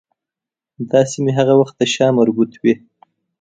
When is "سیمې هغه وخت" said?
1.11-1.75